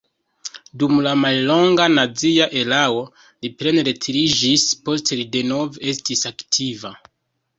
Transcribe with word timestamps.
Dum 0.83 1.01
la 1.07 1.11
mallonga 1.23 1.85
nazia 1.97 2.47
erao 2.61 3.03
li 3.45 3.51
plene 3.59 3.85
retiriĝis, 3.89 4.63
poste 4.89 5.19
li 5.21 5.27
denove 5.37 5.85
estis 5.93 6.25
aktiva. 6.33 6.95